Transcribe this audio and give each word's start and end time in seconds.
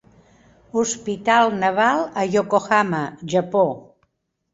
Hospital 0.77 1.51
Naval 1.63 2.09
a 2.15 2.23
Yokohama 2.25 3.03
(Japó). 3.31 3.63